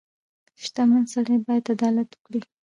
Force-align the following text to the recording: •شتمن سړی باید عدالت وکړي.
•شتمن 0.63 1.03
سړی 1.13 1.35
باید 1.45 1.65
عدالت 1.75 2.09
وکړي. 2.13 2.39